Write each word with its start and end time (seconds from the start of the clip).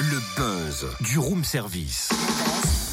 Le 0.00 0.20
buzz 0.36 0.86
du 1.02 1.18
room 1.20 1.44
service. 1.44 2.08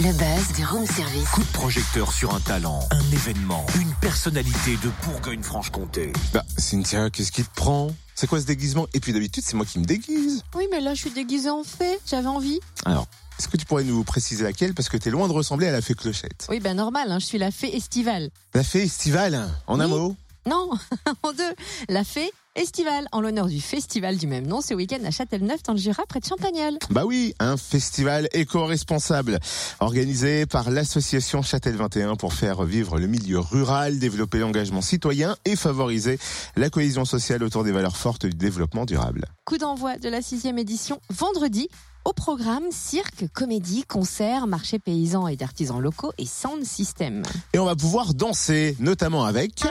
Le 0.00 0.12
buzz 0.12 0.56
du 0.56 0.64
room 0.64 0.84
service. 0.84 1.28
Coup 1.28 1.42
de 1.42 1.52
projecteur 1.52 2.12
sur 2.12 2.34
un 2.34 2.40
talent, 2.40 2.80
un 2.90 3.12
événement, 3.12 3.64
une 3.80 3.92
personnalité 4.00 4.76
de 4.82 4.90
Bourgogne-Franche-Comté. 5.04 6.12
Bah, 6.32 6.44
Cynthia, 6.58 7.08
qu'est-ce 7.10 7.30
qui 7.30 7.44
te 7.44 7.54
prend? 7.54 7.94
C'est 8.16 8.26
quoi 8.26 8.40
ce 8.40 8.46
déguisement? 8.46 8.88
Et 8.94 9.00
puis 9.00 9.12
d'habitude, 9.12 9.44
c'est 9.46 9.54
moi 9.54 9.64
qui 9.64 9.78
me 9.78 9.84
déguise. 9.84 10.42
Oui, 10.56 10.66
mais 10.72 10.80
là, 10.80 10.94
je 10.94 11.00
suis 11.02 11.10
déguisée 11.10 11.50
en 11.50 11.62
fée. 11.62 12.00
J'avais 12.04 12.26
envie. 12.26 12.58
Alors, 12.84 13.06
est-ce 13.38 13.46
que 13.46 13.56
tu 13.56 13.64
pourrais 13.64 13.84
nous 13.84 14.02
préciser 14.02 14.42
laquelle? 14.42 14.74
Parce 14.74 14.88
que 14.88 14.96
t'es 14.96 15.10
loin 15.10 15.28
de 15.28 15.32
ressembler 15.32 15.68
à 15.68 15.72
la 15.72 15.82
fée 15.82 15.94
Clochette. 15.94 16.48
Oui, 16.50 16.58
ben 16.58 16.74
normal, 16.74 17.12
hein, 17.12 17.20
je 17.20 17.26
suis 17.26 17.38
la 17.38 17.52
fée 17.52 17.76
estivale. 17.76 18.30
La 18.54 18.64
fée 18.64 18.82
estivale, 18.82 19.48
en 19.68 19.78
un 19.78 19.86
mot? 19.86 20.16
Non, 20.46 20.70
en 21.22 21.32
deux. 21.32 21.54
La 21.88 22.02
fée 22.02 22.32
estivale, 22.54 23.06
en 23.12 23.20
l'honneur 23.20 23.46
du 23.46 23.60
festival 23.60 24.16
du 24.16 24.26
même 24.26 24.46
nom, 24.46 24.60
ce 24.60 24.74
week-end 24.74 25.02
à 25.04 25.10
Châtelneuf, 25.10 25.62
dans 25.62 25.72
le 25.72 25.78
Jura, 25.78 26.04
près 26.06 26.20
de 26.20 26.24
Champagnol. 26.24 26.78
Bah 26.90 27.04
oui, 27.06 27.34
un 27.38 27.56
festival 27.56 28.28
éco-responsable 28.32 29.38
organisé 29.80 30.46
par 30.46 30.70
l'association 30.70 31.42
Châtel 31.42 31.76
21 31.76 32.16
pour 32.16 32.34
faire 32.34 32.62
vivre 32.64 32.98
le 32.98 33.06
milieu 33.06 33.38
rural, 33.38 33.98
développer 33.98 34.38
l'engagement 34.38 34.82
citoyen 34.82 35.36
et 35.44 35.56
favoriser 35.56 36.18
la 36.56 36.70
cohésion 36.70 37.04
sociale 37.04 37.42
autour 37.42 37.64
des 37.64 37.72
valeurs 37.72 37.96
fortes 37.96 38.26
du 38.26 38.36
développement 38.36 38.84
durable. 38.84 39.26
Coup 39.44 39.58
d'envoi 39.58 39.96
de 39.96 40.08
la 40.08 40.22
sixième 40.22 40.58
édition 40.58 41.00
vendredi. 41.10 41.68
Au 42.04 42.12
programme, 42.12 42.64
cirque, 42.72 43.26
comédie, 43.32 43.84
concerts, 43.84 44.48
marché 44.48 44.80
paysans 44.80 45.28
et 45.28 45.36
d'artisans 45.36 45.80
locaux 45.80 46.12
et 46.18 46.26
sound 46.26 46.64
system. 46.64 47.22
Et 47.52 47.60
on 47.60 47.64
va 47.64 47.76
pouvoir 47.76 48.12
danser, 48.12 48.76
notamment 48.80 49.24
avec... 49.24 49.62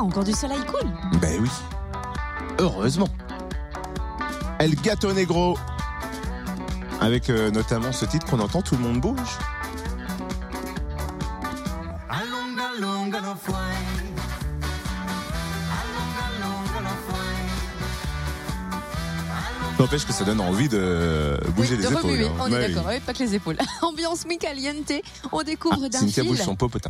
Encore 0.00 0.24
du 0.24 0.32
soleil 0.32 0.60
cool. 0.66 0.90
Ben 1.20 1.40
oui. 1.40 1.50
Heureusement. 2.58 3.08
El 4.58 4.74
Gato 4.76 5.12
Negro. 5.12 5.56
Avec 7.00 7.30
euh, 7.30 7.50
notamment 7.50 7.92
ce 7.92 8.04
titre 8.04 8.26
qu'on 8.26 8.40
entend, 8.40 8.62
tout 8.62 8.76
le 8.76 8.82
monde 8.82 9.00
bouge. 9.00 9.38
N'empêche 19.78 20.06
que 20.06 20.12
ça 20.12 20.24
donne 20.24 20.40
envie 20.40 20.68
de 20.68 21.36
bouger 21.56 21.74
Oui, 21.74 21.82
les 21.82 21.88
de 21.88 21.90
épaules. 21.90 22.10
remuer, 22.10 22.26
hein. 22.26 22.32
on 22.38 22.44
Ouais, 22.44 22.62
est 22.62 22.66
oui. 22.68 22.74
d'accord, 22.74 22.90
oui, 22.92 23.00
pas 23.00 23.12
que 23.12 23.18
les 23.18 23.34
épaules. 23.34 23.56
Ambiance 23.82 24.24
mi 24.26 24.38
caliente, 24.38 24.92
on 25.32 25.42
découvre 25.42 25.78
Ah, 25.84 25.88
d'un 25.88 26.06
fil 26.06 26.24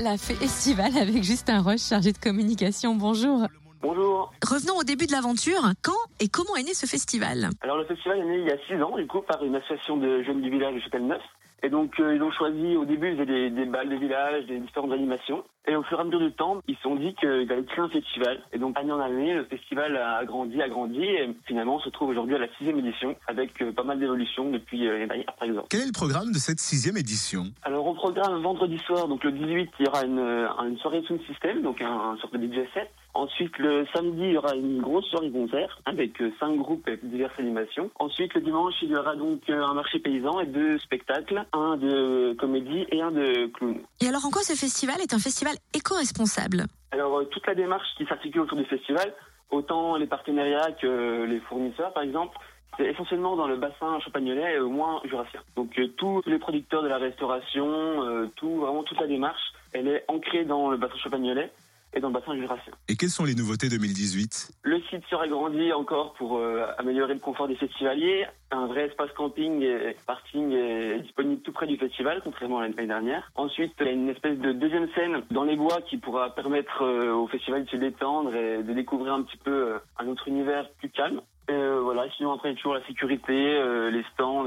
la 0.01 0.19
fée 0.19 0.37
estivale 0.43 0.97
avec 0.99 1.23
Justin 1.23 1.63
Roche, 1.63 1.81
chargé 1.89 2.13
de 2.13 2.19
communication. 2.19 2.95
Bonjour. 2.95 3.47
Bonjour. 3.81 4.33
Revenons 4.47 4.77
au 4.77 4.85
début 4.85 5.07
de 5.07 5.13
l'aventure. 5.13 5.63
Quand 5.83 5.93
et 6.21 6.29
comment 6.29 6.57
est 6.57 6.63
né 6.63 6.75
ce 6.75 6.85
festival? 6.87 7.51
Alors 7.63 7.79
le 7.79 7.85
festival 7.87 8.19
est 8.19 8.25
né 8.25 8.39
il 8.41 8.47
y 8.47 8.51
a 8.51 8.57
six 8.69 8.83
ans, 8.83 8.97
du 8.97 9.07
coup, 9.07 9.21
par 9.27 9.43
une 9.43 9.57
association 9.57 9.97
de 9.97 10.23
jeunes 10.23 10.43
du 10.43 10.51
village 10.51 10.75
de 10.75 10.81
Châtelneuf. 10.81 11.23
Et 11.65 11.70
donc 11.70 11.98
euh, 11.98 12.15
ils 12.15 12.23
ont 12.23 12.31
choisi, 12.31 12.77
au 12.77 12.84
début, 12.84 13.09
ils 13.09 13.15
faisaient 13.15 13.27
des, 13.27 13.51
des 13.51 13.65
balles 13.65 13.89
de 13.89 13.97
village, 13.97 14.45
des 14.47 14.59
différentes 14.59 14.93
animations. 14.93 15.43
Et 15.67 15.75
au 15.77 15.83
fur 15.83 15.97
et 15.97 16.03
à 16.03 16.05
mesure 16.05 16.20
du 16.20 16.33
temps, 16.33 16.61
ils 16.69 16.77
se 16.77 16.83
sont 16.83 16.97
dit 16.97 17.15
qu'ils 17.15 17.51
allaient 17.51 17.65
créer 17.65 17.81
un 17.81 17.89
festival. 17.89 18.43
Et 18.53 18.59
donc 18.59 18.79
année 18.79 18.93
en 18.93 19.01
année, 19.01 19.33
le 19.33 19.45
festival 19.47 19.97
a 19.97 20.23
grandi, 20.27 20.61
a 20.61 20.69
grandi. 20.69 21.03
Et 21.03 21.35
finalement, 21.47 21.77
on 21.77 21.81
se 21.81 21.89
trouve 21.89 22.11
aujourd'hui 22.11 22.35
à 22.35 22.39
la 22.39 22.48
sixième 22.59 22.79
édition, 22.81 23.17
avec 23.29 23.62
euh, 23.62 23.73
pas 23.73 23.83
mal 23.83 23.98
d'évolutions 23.98 24.51
depuis 24.51 24.87
euh, 24.87 24.92
l'année 24.92 25.07
dernière, 25.07 25.33
par 25.39 25.48
exemple. 25.48 25.69
Quel 25.70 25.81
est 25.81 25.87
le 25.87 25.92
programme 25.92 26.33
de 26.33 26.39
cette 26.39 26.61
sixième 26.61 26.98
édition? 26.98 27.45
Alors 27.62 27.87
au 27.87 27.95
programme 27.95 28.42
vendredi 28.42 28.79
soir, 28.81 29.09
donc 29.09 29.25
le 29.25 29.33
18, 29.33 29.70
il 29.81 29.87
y 29.87 29.89
aura 29.89 30.05
une, 30.05 30.19
euh, 30.19 30.48
une 30.69 30.77
soirée 30.79 31.03
Sound 31.09 31.23
System, 31.27 31.62
donc 31.62 31.81
un, 31.81 32.12
un 32.12 32.17
sorte 32.19 32.37
de 32.37 32.47
DJ 32.47 32.67
set. 32.75 32.91
Ensuite 33.15 33.57
le 33.59 33.87
samedi, 33.95 34.23
il 34.23 34.33
y 34.33 34.37
aura 34.37 34.55
une 34.57 34.81
grosse 34.81 35.07
soirée 35.07 35.31
concert 35.31 35.79
avec 35.84 36.20
euh, 36.20 36.33
cinq 36.41 36.57
groupes 36.57 36.89
et 36.89 36.98
diverses 37.03 37.39
animations. 37.39 37.91
Ensuite 38.01 38.34
le 38.34 38.41
dimanche, 38.41 38.75
il 38.83 38.91
y 38.91 38.97
aura 38.97 39.15
donc 39.15 39.41
euh, 39.48 39.62
un 39.62 39.75
marché 39.75 40.01
paysan 40.01 40.41
et 40.41 40.47
deux 40.47 40.79
spectacles, 40.79 41.45
un 41.53 41.77
de 41.77 42.35
comédie 42.39 42.86
et 42.91 43.01
un 43.01 43.13
de 43.13 43.47
clown. 43.47 43.79
Et 44.01 44.08
alors 44.08 44.27
en 44.27 44.30
quoi 44.30 44.42
ce 44.42 44.55
festival 44.55 45.01
est 45.01 45.14
un 45.14 45.20
festival 45.20 45.55
éco-responsable? 45.73 46.64
Alors 46.91 47.19
euh, 47.19 47.25
toute 47.25 47.47
la 47.47 47.55
démarche 47.55 47.86
qui 47.97 48.05
s'articule 48.05 48.41
autour 48.42 48.58
du 48.58 48.64
festival, 48.64 49.14
autant 49.51 49.96
les 49.96 50.07
partenariats 50.07 50.73
que 50.73 51.25
les 51.25 51.39
fournisseurs 51.41 51.92
par 51.92 52.02
exemple, 52.02 52.36
c'est 52.77 52.86
essentiellement 52.86 53.36
dans 53.36 53.46
le 53.46 53.57
bassin 53.57 54.01
champagnolais 54.01 54.55
et 54.55 54.58
au 54.58 54.70
moins 54.70 55.01
jurassien. 55.05 55.41
Donc 55.57 55.79
euh, 55.79 55.86
tous 55.96 56.23
les 56.27 56.39
producteurs 56.39 56.83
de 56.83 56.89
la 56.89 56.98
restauration, 56.98 57.69
euh, 57.69 58.27
tout 58.36 58.57
vraiment 58.57 58.83
toute 58.83 59.01
la 59.01 59.07
démarche, 59.07 59.52
elle 59.73 59.89
est 59.89 60.05
ancrée 60.08 60.45
dans 60.45 60.70
le 60.70 60.77
bassin 60.77 60.96
champagnolais 60.96 61.52
et 61.95 62.01
dans 62.01 62.09
le 62.09 62.15
bassin 62.15 62.37
jurassien. 62.37 62.73
Et 62.89 62.97
quelles 62.97 63.11
sont 63.11 63.25
les 63.25 63.35
nouveautés 63.35 63.69
2018 63.69 64.53
Le 64.63 64.81
site 64.83 65.05
sera 65.09 65.27
grandi 65.29 65.73
encore 65.73 66.15
pour 66.15 66.39
euh, 66.39 66.67
améliorer 66.79 67.15
le 67.15 67.21
confort 67.21 67.49
des 67.49 67.57
festivaliers. 67.57 68.27
Un 68.51 68.67
vrai 68.67 68.87
espace 68.87 69.11
camping 69.13 69.63
et 69.63 69.97
parking 70.07 70.53
est 70.53 71.01
disponible 71.01 71.43
tout 71.43 71.53
près 71.53 71.67
du 71.67 71.77
festival, 71.77 72.21
contrairement 72.23 72.59
à 72.59 72.69
l'année 72.69 72.87
dernière. 72.87 73.31
Ensuite, 73.35 73.73
il 73.81 73.87
y 73.87 73.89
a 73.89 73.93
une 73.93 74.09
espèce 74.09 74.39
de 74.39 74.53
deuxième 74.53 74.89
scène 74.95 75.23
dans 75.31 75.45
les 75.45 75.57
bois 75.57 75.81
qui 75.83 75.99
pourra 75.99 76.35
permettre 76.35 76.83
euh, 76.83 77.13
au 77.15 77.27
festival 77.29 77.65
de 77.65 77.71
se 77.71 77.77
détendre 77.77 78.35
et 78.35 78.63
de 78.63 78.73
découvrir 78.73 79.15
un 79.15 79.23
petit 79.23 79.39
peu 79.39 79.51
euh, 79.51 79.79
un 79.99 80.09
autre 80.09 80.29
univers 80.29 80.69
plus 80.79 80.91
calme. 80.91 81.21
Voilà, 81.47 82.07
sinon 82.17 82.33
après, 82.33 82.55
toujours 82.55 82.75
la 82.75 82.85
sécurité, 82.87 83.35
les 83.35 84.03
stands, 84.15 84.47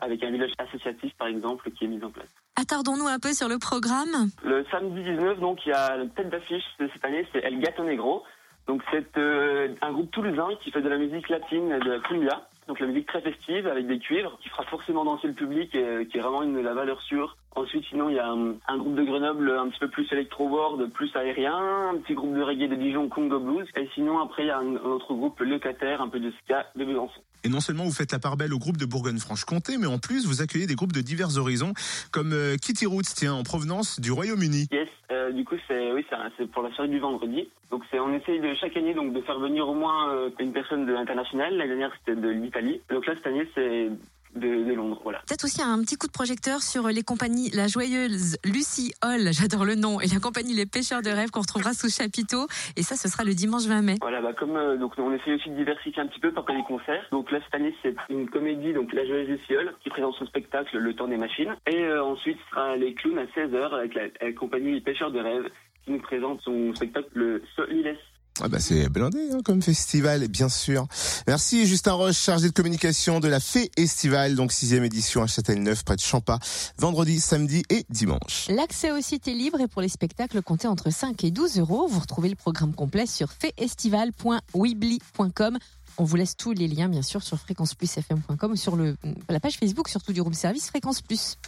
avec 0.00 0.22
un 0.24 0.30
village 0.30 0.52
associatif 0.58 1.12
par 1.18 1.28
exemple 1.28 1.70
qui 1.70 1.84
est 1.84 1.88
mis 1.88 2.02
en 2.02 2.10
place. 2.10 2.28
Attardons-nous 2.56 3.06
un 3.06 3.18
peu 3.18 3.34
sur 3.34 3.48
le 3.48 3.58
programme. 3.58 4.30
Le 4.42 4.64
samedi 4.70 5.02
19, 5.02 5.40
donc, 5.40 5.64
il 5.66 5.68
y 5.68 5.72
a 5.72 5.96
la 5.96 6.06
tête 6.06 6.30
d'affiche 6.30 6.64
de 6.80 6.88
cette 6.92 7.04
année, 7.04 7.26
c'est 7.32 7.44
El 7.44 7.60
Gato 7.60 7.84
Negro. 7.84 8.22
Donc, 8.66 8.82
c'est 8.90 9.16
euh, 9.18 9.74
un 9.82 9.92
groupe 9.92 10.10
toulousain 10.10 10.48
qui 10.64 10.70
fait 10.70 10.80
de 10.80 10.88
la 10.88 10.96
musique 10.96 11.28
latine 11.28 11.78
de 11.78 11.90
la 11.90 12.00
cumbia. 12.00 12.48
Donc, 12.68 12.80
la 12.80 12.86
musique 12.86 13.06
très 13.06 13.20
festive 13.20 13.66
avec 13.66 13.86
des 13.86 13.98
cuivres 13.98 14.38
qui 14.42 14.48
fera 14.48 14.64
forcément 14.64 15.04
danser 15.04 15.28
le 15.28 15.34
public 15.34 15.74
et 15.74 16.06
qui 16.06 16.18
est 16.18 16.20
vraiment 16.20 16.42
une, 16.42 16.60
la 16.60 16.74
valeur 16.74 17.00
sûre. 17.02 17.36
Ensuite, 17.54 17.84
sinon, 17.88 18.08
il 18.08 18.16
y 18.16 18.18
a 18.18 18.28
un, 18.28 18.54
un 18.68 18.76
groupe 18.76 18.96
de 18.96 19.04
Grenoble 19.04 19.50
un 19.50 19.68
petit 19.68 19.78
peu 19.78 19.88
plus 19.88 20.06
électro-world, 20.12 20.92
plus 20.92 21.14
aérien. 21.14 21.56
Un 21.90 21.98
petit 21.98 22.14
groupe 22.14 22.34
de 22.34 22.42
reggae 22.42 22.68
de 22.68 22.74
Dijon, 22.74 23.08
Congo 23.08 23.38
Blues. 23.38 23.66
Et 23.76 23.88
sinon, 23.94 24.18
après, 24.18 24.42
il 24.44 24.48
y 24.48 24.50
a 24.50 24.58
un, 24.58 24.76
un 24.76 24.90
autre 24.90 25.14
groupe 25.14 25.40
locataire, 25.40 26.02
un 26.02 26.08
peu 26.08 26.20
de 26.20 26.32
ska, 26.42 26.66
de 26.74 26.84
Besançon. 26.84 27.20
Et 27.44 27.48
non 27.48 27.60
seulement 27.60 27.84
vous 27.84 27.92
faites 27.92 28.10
la 28.10 28.18
part 28.18 28.36
belle 28.36 28.52
au 28.52 28.58
groupe 28.58 28.76
de 28.76 28.86
Bourgogne-Franche-Comté, 28.86 29.78
mais 29.78 29.86
en 29.86 29.98
plus 29.98 30.26
vous 30.26 30.42
accueillez 30.42 30.66
des 30.66 30.74
groupes 30.74 30.92
de 30.92 31.00
divers 31.00 31.38
horizons, 31.38 31.74
comme 32.10 32.32
euh, 32.32 32.56
Kitty 32.56 32.86
Roots, 32.86 33.14
tiens, 33.14 33.34
en 33.34 33.44
provenance 33.44 34.00
du 34.00 34.10
Royaume-Uni. 34.10 34.66
Yes, 34.72 34.88
euh, 35.26 35.32
du 35.32 35.44
coup 35.44 35.56
c'est 35.68 35.92
oui 35.92 36.04
c'est 36.36 36.50
pour 36.50 36.62
la 36.62 36.70
soirée 36.72 36.90
du 36.90 36.98
vendredi. 36.98 37.48
Donc 37.70 37.82
c'est 37.90 38.00
on 38.00 38.12
essaye 38.12 38.40
de 38.40 38.54
chaque 38.54 38.76
année 38.76 38.94
donc 38.94 39.12
de 39.12 39.20
faire 39.20 39.38
venir 39.38 39.68
au 39.68 39.74
moins 39.74 40.10
euh, 40.10 40.30
une 40.38 40.52
personne 40.52 40.86
de 40.86 40.92
l'international. 40.92 41.56
L'année 41.56 41.68
dernière 41.68 41.92
c'était 41.98 42.20
de 42.20 42.28
l'Italie. 42.28 42.80
Donc 42.90 43.06
là 43.06 43.14
cette 43.14 43.26
année 43.26 43.48
c'est 43.54 43.90
de, 44.36 44.64
de 44.64 44.72
Londres, 44.72 45.00
voilà. 45.02 45.20
Peut-être 45.26 45.44
aussi 45.44 45.62
un 45.62 45.80
petit 45.82 45.96
coup 45.96 46.06
de 46.06 46.12
projecteur 46.12 46.62
sur 46.62 46.88
les 46.88 47.02
compagnies 47.02 47.50
La 47.50 47.66
Joyeuse, 47.66 48.36
Lucie 48.44 48.92
Hall, 49.02 49.28
j'adore 49.32 49.64
le 49.64 49.74
nom, 49.74 50.00
et 50.00 50.06
la 50.06 50.20
compagnie 50.20 50.54
Les 50.54 50.66
Pêcheurs 50.66 51.02
de 51.02 51.10
Rêve 51.10 51.30
qu'on 51.30 51.40
retrouvera 51.40 51.72
sous 51.72 51.88
chapiteau. 51.88 52.46
Et 52.76 52.82
ça, 52.82 52.96
ce 52.96 53.08
sera 53.08 53.24
le 53.24 53.34
dimanche 53.34 53.64
20 53.66 53.82
mai. 53.82 53.94
Voilà, 54.00 54.20
bah 54.20 54.32
comme 54.32 54.56
euh, 54.56 54.76
donc 54.76 54.92
on 54.98 55.12
essaye 55.12 55.34
aussi 55.34 55.50
de 55.50 55.56
diversifier 55.56 56.02
un 56.02 56.06
petit 56.06 56.20
peu 56.20 56.32
par 56.32 56.44
les 56.48 56.62
concerts. 56.62 57.06
Donc 57.10 57.30
là 57.30 57.40
cette 57.44 57.54
année 57.54 57.74
c'est 57.82 57.94
une 58.10 58.28
comédie 58.28 58.72
donc 58.72 58.92
La 58.92 59.04
Joyeuse 59.06 59.38
du 59.38 59.44
Ciel 59.46 59.74
qui 59.82 59.90
présente 59.90 60.14
son 60.16 60.26
spectacle 60.26 60.76
Le 60.78 60.94
Temps 60.94 61.08
des 61.08 61.16
Machines. 61.16 61.54
Et 61.66 61.84
euh, 61.84 62.04
ensuite 62.04 62.38
ce 62.44 62.50
sera 62.50 62.76
les 62.76 62.94
clowns 62.94 63.18
à 63.18 63.24
16h 63.24 63.74
avec 63.74 63.94
la, 63.94 64.02
la 64.20 64.32
compagnie 64.32 64.74
Les 64.74 64.80
Pêcheurs 64.80 65.10
de 65.10 65.20
Rêve 65.20 65.48
qui 65.84 65.92
nous 65.92 66.00
présente 66.00 66.40
son 66.42 66.74
spectacle 66.74 67.08
Le 67.14 67.42
Solilès. 67.54 67.98
Ah 68.42 68.48
bah 68.48 68.58
c'est 68.60 68.88
blindé 68.88 69.30
hein, 69.32 69.38
comme 69.44 69.62
festival, 69.62 70.26
bien 70.28 70.48
sûr. 70.48 70.86
Merci 71.26 71.66
Justin 71.66 71.92
Roche, 71.92 72.18
chargé 72.18 72.48
de 72.48 72.52
communication 72.52 73.18
de 73.18 73.28
la 73.28 73.40
Fée 73.40 73.70
Estivale, 73.76 74.34
donc 74.34 74.52
sixième 74.52 74.84
édition 74.84 75.22
à 75.22 75.26
Châtelneuf, 75.26 75.84
près 75.84 75.96
de 75.96 76.00
Champa, 76.00 76.38
vendredi, 76.78 77.20
samedi 77.20 77.62
et 77.70 77.86
dimanche. 77.88 78.48
L'accès 78.48 78.90
au 78.90 79.00
site 79.00 79.26
est 79.28 79.34
libre 79.34 79.60
et 79.60 79.68
pour 79.68 79.80
les 79.80 79.88
spectacles 79.88 80.42
comptés 80.42 80.68
entre 80.68 80.90
5 80.90 81.24
et 81.24 81.30
12 81.30 81.58
euros, 81.60 81.86
vous 81.88 82.00
retrouvez 82.00 82.28
le 82.28 82.36
programme 82.36 82.74
complet 82.74 83.06
sur 83.06 83.32
faitestival.weebly.com. 83.32 85.58
On 85.98 86.04
vous 86.04 86.16
laisse 86.16 86.36
tous 86.36 86.52
les 86.52 86.68
liens, 86.68 86.90
bien 86.90 87.00
sûr, 87.00 87.22
sur 87.22 87.38
fréquenceplusfm.com, 87.38 88.54
sur 88.56 88.76
le, 88.76 88.98
la 89.30 89.40
page 89.40 89.56
Facebook, 89.56 89.88
surtout 89.88 90.12
du 90.12 90.20
room 90.20 90.34
service 90.34 90.66
Fréquence 90.68 91.00
Plus. 91.00 91.38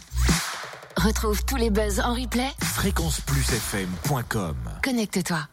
Retrouve 0.97 1.45
tous 1.45 1.57
les 1.57 1.69
buzz 1.69 1.99
en 1.99 2.15
replay. 2.15 2.49
Fréquenceplusfm.com 2.61 4.55
Connecte-toi. 4.83 5.47